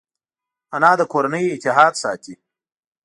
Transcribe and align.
انا 0.75 0.91
د 0.99 1.01
کورنۍ 1.11 1.45
اتحاد 1.49 1.93
ساتي 2.01 2.35